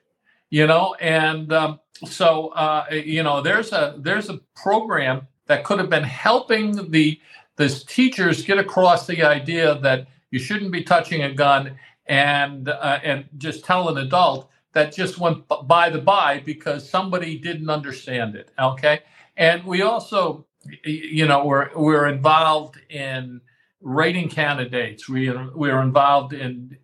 You 0.50 0.66
know, 0.66 0.94
and 1.00 1.52
um, 1.52 1.80
so 2.06 2.48
uh, 2.48 2.86
you 2.90 3.22
know, 3.22 3.42
there's 3.42 3.72
a 3.72 3.96
there's 3.98 4.30
a 4.30 4.38
program 4.54 5.26
that 5.46 5.64
could 5.64 5.78
have 5.78 5.90
been 5.90 6.04
helping 6.04 6.90
the 6.90 7.20
the 7.56 7.68
teachers 7.68 8.44
get 8.44 8.58
across 8.58 9.06
the 9.06 9.22
idea 9.22 9.78
that 9.80 10.06
you 10.30 10.38
shouldn't 10.38 10.70
be 10.72 10.82
touching 10.82 11.22
a 11.22 11.32
gun 11.32 11.76
and 12.06 12.68
uh, 12.68 12.98
and 13.02 13.26
just 13.36 13.64
tell 13.64 13.88
an 13.88 13.98
adult 13.98 14.48
that 14.72 14.94
just 14.94 15.18
went 15.18 15.44
by 15.66 15.90
the 15.90 15.98
by 15.98 16.40
because 16.40 16.88
somebody 16.88 17.38
didn't 17.38 17.68
understand 17.68 18.36
it. 18.36 18.50
Okay, 18.58 19.00
and 19.36 19.64
we 19.64 19.82
also, 19.82 20.46
you 20.84 21.26
know, 21.26 21.44
we're 21.44 21.70
we're 21.76 22.06
involved 22.06 22.78
in 22.90 23.40
rating 23.80 24.28
candidates. 24.28 25.08
We 25.08 25.30
we're 25.54 25.80
involved 25.80 26.32
in 26.32 26.76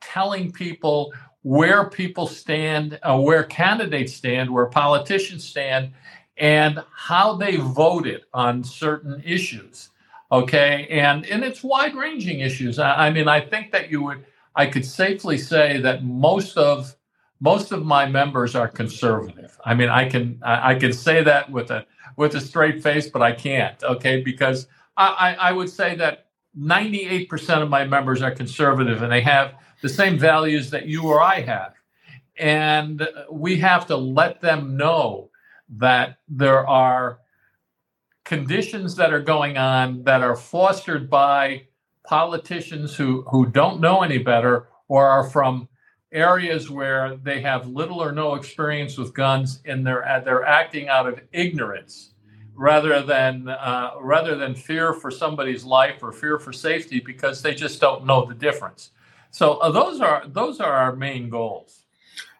telling 0.00 0.52
people 0.52 1.12
where 1.42 1.88
people 1.88 2.26
stand, 2.26 2.98
uh, 3.02 3.18
where 3.18 3.44
candidates 3.44 4.14
stand, 4.14 4.50
where 4.50 4.66
politicians 4.66 5.44
stand, 5.44 5.92
and 6.36 6.82
how 6.94 7.34
they 7.36 7.56
voted 7.56 8.22
on 8.32 8.64
certain 8.64 9.22
issues. 9.24 9.90
Okay, 10.32 10.86
and 10.90 11.24
and 11.26 11.44
it's 11.44 11.62
wide 11.62 11.94
ranging 11.94 12.40
issues. 12.40 12.78
I, 12.78 13.06
I 13.06 13.10
mean, 13.10 13.28
I 13.28 13.40
think 13.40 13.72
that 13.72 13.90
you 13.90 14.02
would, 14.02 14.24
I 14.56 14.66
could 14.66 14.84
safely 14.84 15.38
say 15.38 15.78
that 15.80 16.04
most 16.04 16.56
of 16.56 16.96
most 17.40 17.72
of 17.72 17.84
my 17.84 18.06
members 18.06 18.54
are 18.54 18.68
conservative. 18.68 19.58
I 19.64 19.74
mean, 19.74 19.88
I 19.88 20.08
can 20.08 20.40
I 20.42 20.74
can 20.76 20.92
say 20.92 21.22
that 21.22 21.50
with 21.50 21.70
a 21.70 21.86
with 22.16 22.34
a 22.34 22.40
straight 22.40 22.82
face, 22.82 23.08
but 23.08 23.22
I 23.22 23.32
can't. 23.32 23.82
Okay, 23.82 24.20
because 24.22 24.68
I, 24.96 25.36
I 25.38 25.52
would 25.52 25.68
say 25.68 25.96
that 25.96 26.26
98% 26.58 27.62
of 27.62 27.68
my 27.68 27.84
members 27.84 28.22
are 28.22 28.30
conservative 28.30 29.02
and 29.02 29.10
they 29.10 29.20
have 29.22 29.54
the 29.82 29.88
same 29.88 30.18
values 30.18 30.70
that 30.70 30.86
you 30.86 31.02
or 31.02 31.20
I 31.20 31.40
have. 31.40 31.74
And 32.38 33.06
we 33.30 33.58
have 33.58 33.86
to 33.88 33.96
let 33.96 34.40
them 34.40 34.76
know 34.76 35.30
that 35.68 36.18
there 36.28 36.66
are 36.66 37.18
conditions 38.24 38.96
that 38.96 39.12
are 39.12 39.20
going 39.20 39.56
on 39.56 40.04
that 40.04 40.22
are 40.22 40.36
fostered 40.36 41.10
by 41.10 41.66
politicians 42.06 42.94
who, 42.94 43.22
who 43.30 43.46
don't 43.46 43.80
know 43.80 44.02
any 44.02 44.18
better 44.18 44.68
or 44.88 45.06
are 45.06 45.28
from 45.28 45.68
areas 46.14 46.70
where 46.70 47.16
they 47.16 47.40
have 47.42 47.66
little 47.66 48.02
or 48.02 48.12
no 48.12 48.36
experience 48.36 48.96
with 48.96 49.12
guns 49.12 49.60
and 49.66 49.86
they're 49.86 50.22
they're 50.24 50.44
acting 50.44 50.88
out 50.88 51.06
of 51.06 51.20
ignorance 51.32 52.14
rather 52.54 53.02
than 53.02 53.48
uh, 53.48 53.90
rather 54.00 54.36
than 54.36 54.54
fear 54.54 54.94
for 54.94 55.10
somebody's 55.10 55.64
life 55.64 56.02
or 56.02 56.12
fear 56.12 56.38
for 56.38 56.52
safety 56.52 57.00
because 57.00 57.42
they 57.42 57.54
just 57.54 57.80
don't 57.80 58.06
know 58.06 58.24
the 58.24 58.34
difference. 58.34 58.90
So 59.30 59.54
uh, 59.54 59.70
those 59.70 60.00
are 60.00 60.24
those 60.28 60.60
are 60.60 60.72
our 60.72 60.94
main 60.94 61.28
goals. 61.28 61.82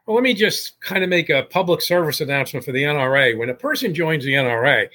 Well, 0.07 0.15
let 0.15 0.23
me 0.23 0.35
just 0.35 0.81
kind 0.81 1.03
of 1.03 1.11
make 1.11 1.31
a 1.31 1.45
public 1.45 1.81
service 1.81 2.21
announcement 2.21 2.65
for 2.65 2.73
the 2.73 2.83
NRA. 2.83 3.37
When 3.37 3.49
a 3.49 3.55
person 3.55 3.95
joins 3.95 4.25
the 4.25 4.35
NRA, 4.35 4.89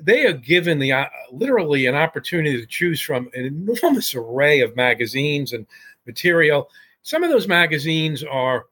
they 0.00 0.26
are 0.26 0.32
given 0.32 0.78
the 0.78 0.92
uh, 0.92 1.06
literally 1.32 1.86
an 1.86 1.94
opportunity 1.94 2.58
to 2.58 2.66
choose 2.66 3.00
from 3.00 3.28
an 3.34 3.44
enormous 3.44 4.14
array 4.14 4.60
of 4.60 4.76
magazines 4.76 5.52
and 5.52 5.66
material. 6.06 6.70
Some 7.08 7.24
of 7.24 7.30
those 7.30 7.48
magazines 7.48 8.22
are 8.22 8.66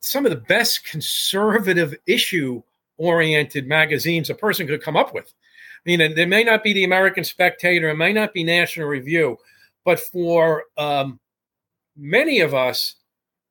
some 0.00 0.26
of 0.26 0.30
the 0.30 0.44
best 0.48 0.84
conservative 0.84 1.94
issue 2.08 2.60
oriented 2.96 3.68
magazines 3.68 4.30
a 4.30 4.34
person 4.34 4.66
could 4.66 4.82
come 4.82 4.96
up 4.96 5.14
with. 5.14 5.32
I 5.32 5.80
mean, 5.84 6.16
there 6.16 6.26
may 6.26 6.42
not 6.42 6.64
be 6.64 6.72
the 6.72 6.82
American 6.82 7.22
Spectator, 7.22 7.88
it 7.88 7.96
may 7.96 8.12
not 8.12 8.34
be 8.34 8.42
National 8.42 8.88
Review, 8.88 9.36
but 9.84 10.00
for 10.00 10.64
um, 10.76 11.20
many 11.96 12.40
of 12.40 12.52
us, 12.52 12.96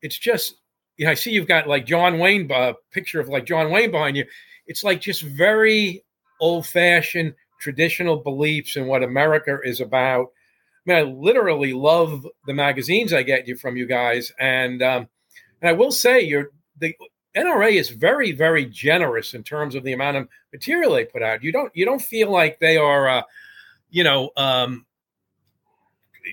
it's 0.02 0.18
just, 0.18 0.56
you 0.98 1.06
know, 1.06 1.12
I 1.12 1.14
see 1.14 1.32
you've 1.32 1.48
got 1.48 1.70
like 1.70 1.86
John 1.86 2.20
Wayne, 2.20 2.52
a 2.52 2.54
uh, 2.54 2.74
picture 2.92 3.22
of 3.22 3.30
like 3.30 3.46
John 3.46 3.72
Wayne 3.72 3.92
behind 3.92 4.18
you. 4.18 4.26
It's 4.68 4.84
like 4.84 5.00
just 5.00 5.22
very 5.22 6.04
old 6.42 6.68
fashioned 6.68 7.34
traditional 7.62 8.18
beliefs 8.18 8.76
and 8.76 8.88
what 8.90 9.04
America 9.04 9.58
is 9.64 9.80
about. 9.80 10.34
I 10.88 10.90
mean, 10.90 10.98
I 10.98 11.02
literally 11.04 11.74
love 11.74 12.26
the 12.48 12.54
magazines 12.54 13.14
I 13.14 13.24
get 13.24 13.48
you 13.48 13.56
from 13.56 13.78
you 13.78 13.86
guys, 13.86 14.32
and 14.40 14.82
um, 14.82 15.08
and 15.62 15.70
I 15.70 15.74
will 15.74 15.92
say 15.92 16.22
you're 16.22 16.50
the 16.80 16.96
NRA 17.36 17.74
is 17.74 17.90
very 17.90 18.32
very 18.32 18.66
generous 18.66 19.34
in 19.34 19.44
terms 19.44 19.76
of 19.76 19.84
the 19.84 19.94
amount 19.94 20.18
of 20.18 20.28
material 20.52 20.94
they 20.94 21.06
put 21.06 21.22
out. 21.22 21.44
You 21.44 21.52
don't 21.52 21.76
you 21.76 21.86
don't 21.86 22.02
feel 22.02 22.32
like 22.32 22.60
they 22.60 22.78
are, 22.78 23.08
uh, 23.08 23.22
you 23.90 24.04
know, 24.04 24.32
um, 24.38 24.86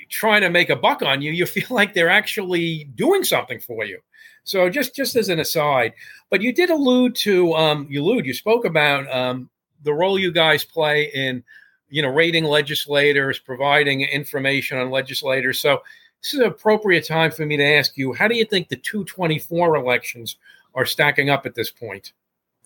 trying 0.09 0.43
to 0.43 0.51
make 0.51 0.71
a 0.71 0.77
buck 0.77 1.03
on 1.03 1.23
you, 1.23 1.33
you 1.33 1.47
feel 1.47 1.69
like 1.71 1.95
they're 1.95 2.09
actually 2.09 2.85
doing 2.95 3.25
something 3.25 3.61
for 3.61 3.85
you. 3.85 4.01
So 4.45 4.71
just 4.71 4.97
just 4.97 5.15
as 5.15 5.29
an 5.29 5.41
aside, 5.41 5.93
but 6.31 6.41
you 6.41 6.55
did 6.55 6.71
allude 6.71 7.15
to 7.17 7.53
um, 7.53 7.87
you 7.91 8.03
allude 8.03 8.25
you 8.25 8.33
spoke 8.33 8.65
about 8.65 9.11
um, 9.15 9.51
the 9.83 9.93
role 9.93 10.19
you 10.19 10.33
guys 10.33 10.65
play 10.65 11.11
in 11.15 11.45
you 11.89 12.03
know 12.03 12.09
rating 12.09 12.45
legislators, 12.45 13.39
providing 13.39 14.03
information 14.03 14.79
on 14.79 14.91
legislators. 14.91 15.61
So 15.61 15.83
this 16.23 16.35
is 16.35 16.41
an 16.41 16.47
appropriate 16.47 17.07
time 17.07 17.31
for 17.31 17.47
me 17.47 17.57
to 17.57 17.65
ask 17.65 17.97
you: 17.97 18.13
How 18.13 18.29
do 18.29 18.37
you 18.37 18.45
think 18.45 18.69
the 18.69 18.77
224 18.77 19.77
elections 19.77 20.37
are 20.75 20.87
stacking 20.87 21.31
up 21.31 21.47
at 21.47 21.55
this 21.55 21.71
point? 21.71 22.13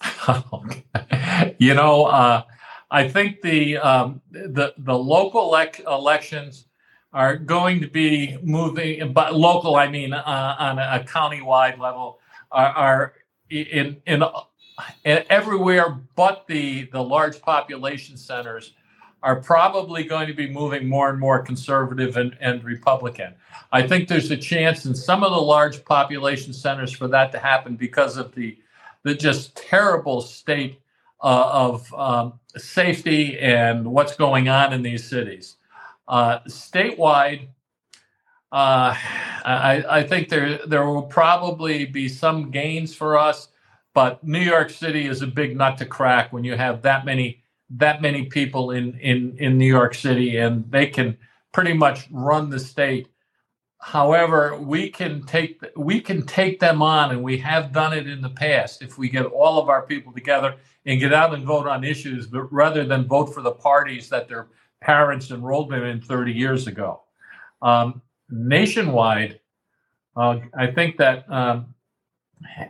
you 1.59 1.75
know, 1.75 2.05
uh, 2.07 2.43
I 2.91 3.09
think 3.09 3.41
the 3.43 3.79
um, 3.79 4.21
the 4.31 4.75
the 4.79 4.97
local 4.97 5.51
elec- 5.51 5.87
elections 5.87 6.67
are 7.13 7.37
going 7.37 7.81
to 7.81 7.89
be 7.89 8.39
moving, 8.43 9.13
but 9.13 9.35
local, 9.35 9.77
I 9.77 9.87
mean, 9.87 10.15
uh, 10.15 10.57
on 10.59 10.79
a, 10.79 11.05
county-wide 11.05 11.79
level, 11.79 12.19
are, 12.51 12.69
are 12.69 13.13
in, 13.51 14.01
in 14.07 14.25
everywhere 15.05 16.01
but 16.17 16.47
the 16.47 16.85
the 16.93 17.03
large 17.03 17.41
population 17.41 18.17
centers 18.17 18.73
are 19.23 19.37
probably 19.37 20.05
going 20.05 20.27
to 20.27 20.35
be 20.35 20.49
moving 20.49 20.89
more 20.89 21.11
and 21.11 21.21
more 21.21 21.41
conservative 21.41 22.17
and, 22.17 22.37
and 22.41 22.65
Republican. 22.65 23.35
I 23.71 23.87
think 23.87 24.09
there's 24.09 24.31
a 24.31 24.37
chance 24.37 24.85
in 24.85 24.95
some 24.95 25.23
of 25.23 25.31
the 25.31 25.41
large 25.41 25.85
population 25.85 26.53
centers 26.53 26.93
for 26.93 27.09
that 27.09 27.33
to 27.33 27.39
happen 27.39 27.77
because 27.77 28.17
of 28.17 28.35
the 28.35 28.59
the 29.05 29.15
just 29.15 29.57
terrible 29.57 30.21
state 30.21 30.81
uh, 31.23 31.51
of 31.53 31.93
um, 31.95 32.39
safety 32.57 33.39
and 33.39 33.85
what's 33.85 34.17
going 34.17 34.49
on 34.49 34.73
in 34.73 34.83
these 34.83 35.09
cities. 35.09 35.57
Uh, 36.07 36.39
statewide, 36.49 37.49
uh, 38.53 38.95
I, 39.45 39.85
I, 39.89 40.03
think 40.05 40.29
there 40.29 40.59
there 40.67 40.87
will 40.87 41.03
probably 41.03 41.85
be 41.85 42.09
some 42.09 42.51
gains 42.51 42.95
for 42.95 43.19
us, 43.19 43.49
but 43.95 44.23
New 44.23 44.41
York 44.41 44.71
City 44.71 45.07
is 45.07 45.23
a 45.23 45.27
big 45.27 45.57
nut 45.57 45.79
to 45.79 45.87
crack 45.87 46.33
when 46.33 46.45
you 46.45 46.57
have 46.57 46.83
that 46.83 47.05
many 47.05 47.42
that 47.77 48.03
many 48.03 48.27
people 48.27 48.71
in 48.71 48.99
in 48.99 49.37
in 49.39 49.59
New 49.59 49.67
York 49.67 49.95
City, 49.95 50.37
and 50.37 50.71
they 50.71 50.87
can 50.87 51.17
pretty 51.53 51.73
much 51.73 52.07
run 52.11 52.51
the 52.51 52.59
state. 52.59 53.09
However, 53.79 54.57
we 54.57 54.91
can 54.91 55.25
take 55.25 55.61
we 55.77 56.01
can 56.01 56.25
take 56.27 56.61
them 56.61 56.83
on, 56.83 57.11
and 57.11 57.23
we 57.23 57.39
have 57.39 57.73
done 57.73 57.93
it 57.93 58.07
in 58.07 58.21
the 58.21 58.31
past. 58.31 58.83
If 58.83 58.99
we 58.99 59.09
get 59.09 59.27
all 59.27 59.59
of 59.59 59.69
our 59.69 59.83
people 59.83 60.13
together 60.13 60.57
and 60.87 61.01
get 61.01 61.13
out 61.13 61.35
and 61.35 61.45
vote 61.45 61.67
on 61.67 61.85
issues, 61.85 62.27
but 62.27 62.53
rather 62.53 62.85
than 62.85 63.07
vote 63.07 63.35
for 63.35 63.43
the 63.43 63.53
parties 63.53 64.09
that 64.09 64.29
they're 64.29 64.49
parents 64.83 65.31
enrolled 65.31 65.71
them 65.71 65.85
in 65.85 66.01
30 66.01 66.33
years 66.33 66.67
ago. 66.67 67.03
Um, 67.63 68.03
nationwide, 68.29 69.41
uh, 70.17 70.41
I 70.57 70.67
think 70.67 70.99
that 70.99 71.31
um, 71.31 71.75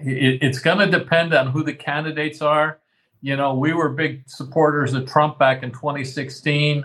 it, 0.00 0.42
it's 0.42 0.58
going 0.58 0.78
to 0.78 0.98
depend 0.98 1.34
on 1.34 1.48
who 1.48 1.64
the 1.64 1.72
candidates 1.72 2.42
are. 2.42 2.78
You 3.22 3.36
know, 3.36 3.54
we 3.54 3.72
were 3.72 3.88
big 3.88 4.28
supporters 4.28 4.92
of 4.94 5.08
Trump 5.08 5.38
back 5.38 5.62
in 5.62 5.70
2016. 5.70 6.84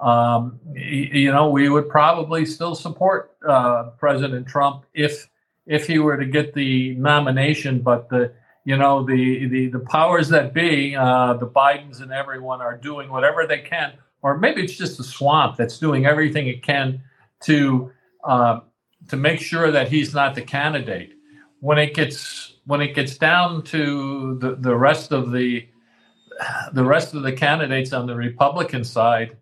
Um, 0.00 0.58
you 0.74 1.30
know, 1.30 1.50
we 1.50 1.68
would 1.68 1.88
probably 1.88 2.46
still 2.46 2.74
support 2.74 3.36
uh, 3.46 3.90
President 3.98 4.46
Trump 4.46 4.86
if 4.94 5.28
if 5.66 5.86
he 5.86 5.98
were 5.98 6.16
to 6.16 6.24
get 6.24 6.54
the 6.54 6.94
nomination. 6.94 7.82
But 7.82 8.08
the 8.08 8.32
you 8.64 8.76
know 8.76 9.04
the 9.04 9.48
the 9.48 9.66
the 9.68 9.80
powers 9.80 10.28
that 10.30 10.54
be, 10.54 10.96
uh, 10.96 11.34
the 11.34 11.46
Bidens 11.46 12.00
and 12.00 12.12
everyone 12.12 12.62
are 12.62 12.76
doing 12.76 13.10
whatever 13.10 13.46
they 13.46 13.58
can 13.58 13.92
or 14.22 14.38
maybe 14.38 14.62
it's 14.62 14.72
just 14.72 14.96
the 14.96 15.04
swamp 15.04 15.56
that's 15.56 15.78
doing 15.78 16.06
everything 16.06 16.46
it 16.46 16.62
can 16.62 17.02
to 17.42 17.92
uh, 18.24 18.60
to 19.08 19.16
make 19.16 19.40
sure 19.40 19.70
that 19.70 19.88
he's 19.88 20.14
not 20.14 20.34
the 20.34 20.42
candidate. 20.42 21.12
When 21.60 21.78
it 21.78 21.94
gets 21.94 22.54
when 22.64 22.80
it 22.80 22.94
gets 22.94 23.18
down 23.18 23.64
to 23.64 24.38
the, 24.38 24.54
the 24.54 24.74
rest 24.74 25.12
of 25.12 25.32
the 25.32 25.66
the 26.72 26.84
rest 26.84 27.14
of 27.14 27.22
the 27.22 27.32
candidates 27.32 27.92
on 27.92 28.06
the 28.06 28.14
Republican 28.14 28.84
side, 28.84 29.36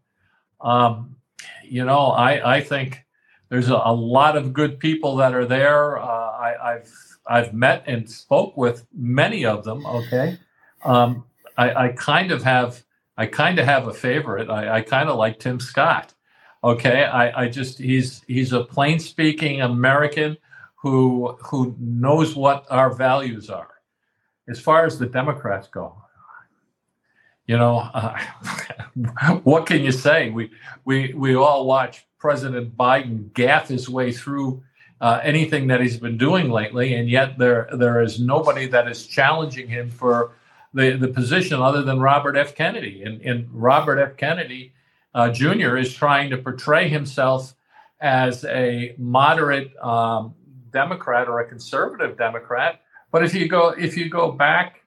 um, 0.60 1.16
you 1.64 1.84
know, 1.84 2.08
I, 2.08 2.56
I 2.56 2.60
think 2.60 3.04
there's 3.48 3.68
a, 3.68 3.80
a, 3.84 3.92
lot 3.92 4.36
of 4.36 4.52
good 4.52 4.78
people 4.78 5.16
that 5.16 5.34
are 5.34 5.46
there. 5.46 5.98
Uh, 5.98 6.04
I, 6.04 6.72
have 6.72 6.90
I've 7.26 7.54
met 7.54 7.84
and 7.86 8.08
spoke 8.08 8.56
with 8.56 8.86
many 8.92 9.44
of 9.44 9.64
them. 9.64 9.84
Okay, 9.86 10.38
um, 10.84 11.24
I, 11.56 11.86
I, 11.86 11.88
kind 11.88 12.30
of 12.30 12.42
have 12.42 12.82
I 13.16 13.26
kind 13.26 13.58
of 13.58 13.66
have 13.66 13.88
a 13.88 13.94
favorite. 13.94 14.50
I, 14.50 14.76
I 14.76 14.80
kind 14.82 15.08
of 15.08 15.16
like 15.16 15.38
Tim 15.38 15.60
Scott. 15.60 16.14
Okay, 16.62 17.04
I, 17.04 17.44
I 17.44 17.48
just 17.48 17.78
he's 17.78 18.22
he's 18.26 18.52
a 18.52 18.64
plain 18.64 18.98
speaking 18.98 19.62
American 19.62 20.36
who 20.76 21.36
who 21.40 21.74
knows 21.78 22.36
what 22.36 22.66
our 22.70 22.92
values 22.92 23.50
are. 23.50 23.68
As 24.48 24.60
far 24.60 24.84
as 24.84 24.98
the 24.98 25.06
Democrats 25.06 25.68
go, 25.68 25.96
you 27.50 27.58
know, 27.58 27.78
uh, 27.78 28.16
what 29.42 29.66
can 29.66 29.82
you 29.82 29.90
say? 29.90 30.30
We 30.30 30.52
we 30.84 31.12
we 31.14 31.34
all 31.34 31.66
watch 31.66 32.06
President 32.16 32.76
Biden 32.76 33.34
gaff 33.34 33.66
his 33.66 33.88
way 33.88 34.12
through 34.12 34.62
uh, 35.00 35.18
anything 35.24 35.66
that 35.66 35.80
he's 35.80 35.96
been 35.96 36.16
doing 36.16 36.48
lately, 36.48 36.94
and 36.94 37.10
yet 37.10 37.38
there 37.38 37.68
there 37.72 38.02
is 38.02 38.20
nobody 38.20 38.68
that 38.68 38.86
is 38.86 39.04
challenging 39.04 39.66
him 39.66 39.90
for 39.90 40.36
the, 40.74 40.92
the 40.92 41.08
position 41.08 41.60
other 41.60 41.82
than 41.82 41.98
Robert 41.98 42.36
F. 42.36 42.54
Kennedy. 42.54 43.02
And, 43.02 43.20
and 43.22 43.48
Robert 43.52 43.98
F. 43.98 44.16
Kennedy 44.16 44.72
uh, 45.12 45.32
Jr. 45.32 45.76
is 45.76 45.92
trying 45.92 46.30
to 46.30 46.38
portray 46.38 46.88
himself 46.88 47.56
as 48.00 48.44
a 48.44 48.94
moderate 48.96 49.76
um, 49.82 50.36
Democrat 50.72 51.26
or 51.26 51.40
a 51.40 51.48
conservative 51.48 52.16
Democrat. 52.16 52.82
But 53.10 53.24
if 53.24 53.34
you 53.34 53.48
go 53.48 53.70
if 53.70 53.96
you 53.96 54.08
go 54.08 54.30
back 54.30 54.79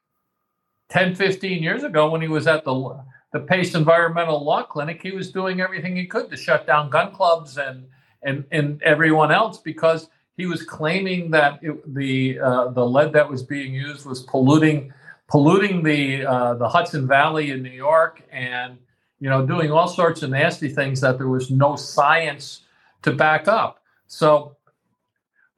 10, 0.89 1.15
15 1.15 1.63
years 1.63 1.83
ago 1.83 2.09
when 2.09 2.21
he 2.21 2.27
was 2.27 2.47
at 2.47 2.63
the 2.63 3.03
the 3.33 3.39
Pace 3.39 3.73
Environmental 3.73 4.43
Law 4.43 4.63
Clinic, 4.63 5.01
he 5.01 5.11
was 5.11 5.31
doing 5.31 5.59
everything 5.59 5.95
he 5.95 6.05
could 6.05 6.29
to 6.29 6.37
shut 6.37 6.67
down 6.67 6.89
gun 6.91 7.11
clubs 7.11 7.57
and 7.57 7.85
and 8.21 8.45
and 8.51 8.81
everyone 8.83 9.31
else 9.31 9.57
because 9.57 10.07
he 10.37 10.45
was 10.45 10.63
claiming 10.63 11.31
that 11.31 11.59
it, 11.61 11.93
the 11.93 12.39
uh, 12.39 12.67
the 12.69 12.85
lead 12.85 13.11
that 13.13 13.29
was 13.29 13.43
being 13.43 13.73
used 13.73 14.05
was 14.05 14.21
polluting 14.21 14.93
polluting 15.27 15.83
the 15.83 16.25
uh, 16.25 16.53
the 16.55 16.69
Hudson 16.69 17.07
Valley 17.07 17.51
in 17.51 17.63
New 17.63 17.71
York 17.71 18.21
and 18.31 18.77
you 19.19 19.29
know 19.29 19.45
doing 19.45 19.71
all 19.71 19.87
sorts 19.87 20.21
of 20.21 20.29
nasty 20.29 20.69
things 20.69 21.01
that 21.01 21.17
there 21.17 21.27
was 21.27 21.49
no 21.49 21.75
science 21.75 22.61
to 23.01 23.11
back 23.11 23.47
up. 23.47 23.81
So 24.07 24.57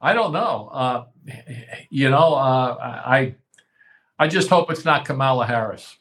I 0.00 0.14
don't 0.14 0.32
know. 0.32 0.70
Uh, 0.72 1.04
you 1.90 2.10
know, 2.10 2.34
uh, 2.34 3.02
I 3.04 3.34
I 4.18 4.28
just 4.28 4.48
hope 4.48 4.70
it's 4.70 4.84
not 4.84 5.04
Kamala 5.04 5.46
Harris. 5.46 5.96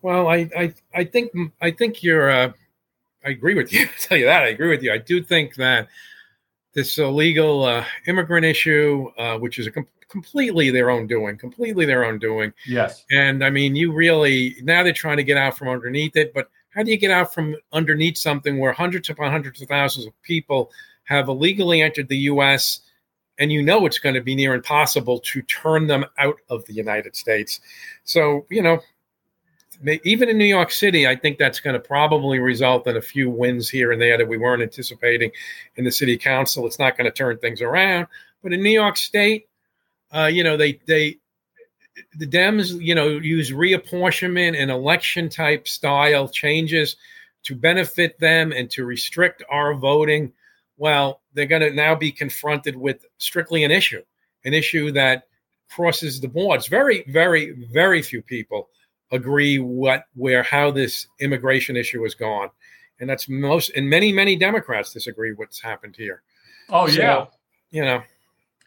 Well, 0.00 0.28
I 0.28 0.48
I, 0.56 0.74
I 0.94 1.04
think 1.04 1.32
I 1.60 1.70
think 1.70 2.02
you're. 2.02 2.30
Uh, 2.30 2.52
I 3.24 3.30
agree 3.30 3.54
with 3.54 3.72
you. 3.72 3.82
I 3.82 3.90
tell 3.98 4.18
you 4.18 4.26
that 4.26 4.42
I 4.42 4.48
agree 4.48 4.68
with 4.68 4.82
you. 4.82 4.92
I 4.92 4.98
do 4.98 5.22
think 5.22 5.54
that 5.56 5.88
this 6.74 6.98
illegal 6.98 7.64
uh, 7.64 7.84
immigrant 8.06 8.46
issue, 8.46 9.10
uh, 9.18 9.38
which 9.38 9.58
is 9.58 9.66
a 9.66 9.70
com- 9.70 9.86
completely 10.08 10.70
their 10.70 10.90
own 10.90 11.06
doing, 11.06 11.36
completely 11.36 11.86
their 11.86 12.04
own 12.04 12.18
doing. 12.18 12.52
Yes. 12.66 13.04
And 13.10 13.44
I 13.44 13.50
mean, 13.50 13.76
you 13.76 13.92
really 13.92 14.56
now 14.62 14.82
they're 14.82 14.92
trying 14.92 15.18
to 15.18 15.24
get 15.24 15.36
out 15.36 15.56
from 15.56 15.68
underneath 15.68 16.16
it, 16.16 16.32
but 16.34 16.48
how 16.70 16.82
do 16.82 16.90
you 16.90 16.96
get 16.96 17.10
out 17.10 17.34
from 17.34 17.56
underneath 17.72 18.16
something 18.16 18.58
where 18.58 18.72
hundreds 18.72 19.10
upon 19.10 19.30
hundreds 19.30 19.60
of 19.60 19.68
thousands 19.68 20.06
of 20.06 20.22
people 20.22 20.70
have 21.04 21.28
illegally 21.28 21.82
entered 21.82 22.08
the 22.08 22.16
U.S. 22.18 22.80
and 23.42 23.52
you 23.52 23.60
know 23.60 23.84
it's 23.86 23.98
going 23.98 24.14
to 24.14 24.20
be 24.20 24.34
near 24.34 24.54
impossible 24.54 25.18
to 25.18 25.42
turn 25.42 25.88
them 25.88 26.04
out 26.18 26.36
of 26.48 26.64
the 26.66 26.72
United 26.72 27.16
States? 27.16 27.60
So 28.04 28.46
you 28.48 28.62
know, 28.62 28.78
even 30.04 30.28
in 30.28 30.38
New 30.38 30.44
York 30.44 30.70
City, 30.70 31.08
I 31.08 31.16
think 31.16 31.38
that's 31.38 31.58
going 31.58 31.74
to 31.74 31.80
probably 31.80 32.38
result 32.38 32.86
in 32.86 32.96
a 32.96 33.02
few 33.02 33.28
wins 33.28 33.68
here 33.68 33.90
and 33.90 34.00
there 34.00 34.16
that 34.16 34.28
we 34.28 34.38
weren't 34.38 34.62
anticipating 34.62 35.32
in 35.76 35.84
the 35.84 35.90
city 35.90 36.16
council. 36.16 36.66
It's 36.66 36.78
not 36.78 36.96
going 36.96 37.10
to 37.10 37.16
turn 37.16 37.38
things 37.38 37.60
around, 37.60 38.06
but 38.42 38.52
in 38.52 38.62
New 38.62 38.70
York 38.70 38.96
State, 38.96 39.48
uh, 40.14 40.26
you 40.32 40.44
know, 40.44 40.56
they 40.56 40.78
they 40.86 41.18
the 42.16 42.26
Dems, 42.26 42.80
you 42.80 42.94
know, 42.94 43.08
use 43.08 43.50
reapportionment 43.50 44.60
and 44.60 44.70
election 44.70 45.28
type 45.28 45.66
style 45.68 46.28
changes 46.28 46.96
to 47.44 47.54
benefit 47.54 48.18
them 48.18 48.52
and 48.52 48.70
to 48.70 48.84
restrict 48.84 49.42
our 49.50 49.74
voting. 49.74 50.32
Well, 50.82 51.20
they're 51.32 51.46
going 51.46 51.62
to 51.62 51.70
now 51.72 51.94
be 51.94 52.10
confronted 52.10 52.74
with 52.74 53.06
strictly 53.18 53.62
an 53.62 53.70
issue, 53.70 54.02
an 54.44 54.52
issue 54.52 54.90
that 54.90 55.28
crosses 55.70 56.20
the 56.20 56.26
boards. 56.26 56.66
Very, 56.66 57.04
very, 57.06 57.52
very 57.72 58.02
few 58.02 58.20
people 58.20 58.68
agree 59.12 59.60
what, 59.60 60.06
where, 60.16 60.42
how 60.42 60.72
this 60.72 61.06
immigration 61.20 61.76
issue 61.76 62.02
has 62.02 62.16
gone, 62.16 62.50
and 62.98 63.08
that's 63.08 63.28
most. 63.28 63.70
And 63.76 63.88
many, 63.88 64.12
many 64.12 64.34
Democrats 64.34 64.92
disagree 64.92 65.32
what's 65.34 65.62
happened 65.62 65.94
here. 65.94 66.22
Oh 66.68 66.88
so, 66.88 67.00
yeah, 67.00 67.26
you 67.70 67.84
know, 67.84 68.02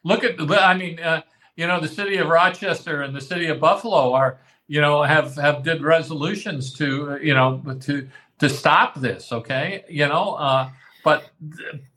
look 0.05 0.23
at. 0.23 0.39
I 0.39 0.73
mean, 0.73 1.01
uh, 1.01 1.21
you 1.57 1.67
know, 1.67 1.81
the 1.81 1.89
city 1.89 2.15
of 2.15 2.29
Rochester 2.29 3.01
and 3.01 3.13
the 3.13 3.19
city 3.19 3.47
of 3.47 3.59
Buffalo 3.59 4.13
are, 4.13 4.39
you 4.67 4.79
know, 4.79 5.03
have 5.03 5.35
have 5.35 5.63
did 5.63 5.83
resolutions 5.83 6.71
to, 6.75 7.19
you 7.21 7.33
know, 7.33 7.61
to 7.81 8.07
to 8.39 8.47
stop 8.47 9.01
this. 9.01 9.33
Okay, 9.33 9.83
you 9.89 10.07
know, 10.07 10.35
uh, 10.35 10.69
but 11.05 11.29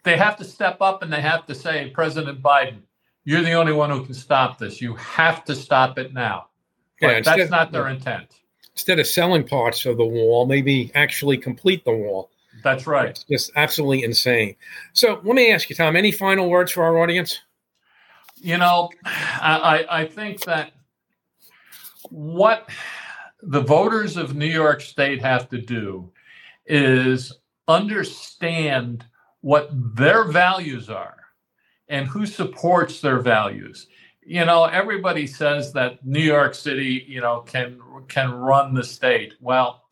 they 0.05 0.19
have 0.19 0.37
to 0.37 0.45
step 0.45 0.83
up 0.83 1.03
and 1.03 1.11
they 1.11 1.23
have 1.23 1.47
to 1.47 1.55
say, 1.55 1.91
President 1.95 2.43
Biden, 2.43 2.83
you're 3.25 3.41
the 3.41 3.55
only 3.55 3.73
one 3.73 3.89
who 3.89 4.05
can 4.05 4.13
stop 4.13 4.59
this. 4.59 4.83
You 4.83 4.95
have 4.97 5.47
to 5.47 5.57
stop 5.57 5.99
it 5.99 6.13
now. 6.13 6.49
But 7.01 7.07
yeah, 7.07 7.21
that's 7.37 7.51
not 7.51 7.73
their 7.73 7.89
intent. 7.89 8.27
Instead 8.75 8.99
of 8.99 9.07
selling 9.07 9.45
parts 9.45 9.87
of 9.87 9.97
the 9.97 10.05
wall, 10.05 10.45
maybe 10.45 10.93
actually 10.95 11.39
complete 11.39 11.87
the 11.87 11.91
wall. 11.91 12.31
That's 12.63 12.87
right. 12.87 13.09
It's 13.09 13.25
just 13.25 13.51
absolutely 13.57 14.05
insane. 14.05 14.57
So 14.93 15.21
let 15.25 15.35
me 15.35 15.53
ask 15.53 15.71
you, 15.71 15.77
Tom, 15.77 15.97
any 15.97 16.13
final 16.13 16.51
words 16.51 16.73
for 16.73 16.85
our 16.85 16.99
audience? 16.99 17.41
You 18.37 18.59
know, 18.59 18.91
I, 19.05 19.87
I 19.89 20.07
think 20.07 20.43
that 20.43 20.73
what 22.11 22.69
the 23.43 23.63
voters 23.63 24.19
of 24.19 24.37
New 24.37 24.47
York 24.47 24.83
State 24.83 25.23
have 25.23 25.49
to 25.49 25.59
do 25.59 26.13
is 26.67 27.33
understand 27.69 29.05
what 29.41 29.71
their 29.95 30.25
values 30.25 30.91
are 30.91 31.19
and 31.89 32.09
who 32.09 32.27
supports 32.27 33.01
their 33.01 33.21
values. 33.21 33.87
You 34.27 34.45
know, 34.45 34.65
everybody 34.65 35.27
says 35.27 35.73
that 35.75 36.05
New 36.05 36.21
York 36.21 36.55
City, 36.55 37.05
you 37.07 37.21
know, 37.21 37.41
can 37.41 37.81
can 38.09 38.33
run 38.33 38.75
the 38.75 38.85
state. 38.85 39.35
Well, 39.41 39.85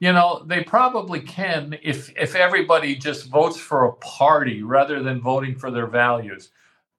you 0.00 0.12
know, 0.12 0.44
they 0.46 0.62
probably 0.62 1.20
can 1.20 1.78
if 1.82 2.12
if 2.16 2.34
everybody 2.34 2.94
just 2.94 3.28
votes 3.28 3.58
for 3.58 3.84
a 3.84 3.92
party 3.96 4.62
rather 4.62 5.02
than 5.02 5.20
voting 5.20 5.56
for 5.56 5.70
their 5.70 5.86
values. 5.86 6.50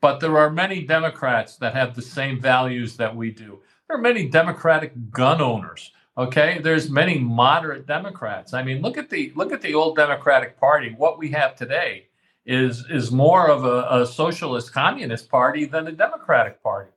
But 0.02 0.20
there 0.20 0.38
are 0.38 0.52
many 0.52 0.84
Democrats 0.84 1.58
that 1.58 1.74
have 1.74 1.96
the 1.96 2.02
same 2.02 2.40
values 2.40 2.98
that 2.98 3.16
we 3.16 3.32
do. 3.32 3.62
There 3.88 3.98
are 3.98 4.02
many 4.02 4.28
Democratic 4.28 4.94
gun 5.10 5.42
owners. 5.42 5.92
Okay, 6.18 6.60
there's 6.64 6.90
many 6.90 7.18
moderate 7.20 7.86
Democrats. 7.86 8.54
I 8.54 8.64
mean, 8.64 8.82
look 8.82 8.98
at 8.98 9.10
the 9.10 9.34
look 9.36 9.52
at 9.52 9.62
the 9.62 9.74
old 9.74 9.98
Democratic 9.98 10.58
Party. 10.58 10.96
What 10.98 11.18
we 11.18 11.30
have 11.32 11.56
today 11.56 12.08
is 12.46 12.86
is 12.90 13.12
more 13.12 13.50
of 13.50 13.66
a, 13.66 13.86
a 13.90 14.06
socialist 14.06 14.72
communist 14.72 15.30
party 15.30 15.66
than 15.66 15.88
a 15.88 15.92
Democratic 15.92 16.64
Party. 16.64 16.92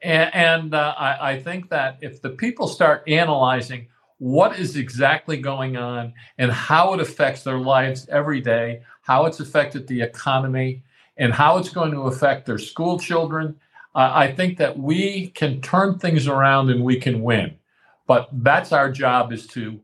And, 0.00 0.34
and 0.34 0.74
uh, 0.74 0.94
I, 0.96 1.32
I 1.32 1.42
think 1.42 1.70
that 1.70 1.98
if 2.02 2.22
the 2.22 2.30
people 2.30 2.68
start 2.68 3.02
analyzing 3.08 3.88
what 4.18 4.56
is 4.56 4.76
exactly 4.76 5.36
going 5.38 5.76
on 5.76 6.12
and 6.38 6.52
how 6.52 6.94
it 6.94 7.00
affects 7.00 7.42
their 7.42 7.58
lives 7.58 8.08
every 8.08 8.40
day, 8.40 8.82
how 9.00 9.26
it's 9.26 9.40
affected 9.40 9.88
the 9.88 10.00
economy, 10.00 10.84
and 11.16 11.32
how 11.32 11.58
it's 11.58 11.68
going 11.68 11.90
to 11.90 12.02
affect 12.02 12.46
their 12.46 12.58
school 12.58 12.98
children. 12.98 13.56
Uh, 13.94 14.10
I 14.14 14.32
think 14.32 14.56
that 14.58 14.78
we 14.78 15.28
can 15.30 15.60
turn 15.60 15.98
things 15.98 16.28
around 16.28 16.70
and 16.70 16.84
we 16.84 16.98
can 17.00 17.22
win. 17.22 17.56
But 18.06 18.28
that's 18.32 18.72
our 18.72 18.90
job 18.90 19.32
is 19.32 19.46
to 19.48 19.80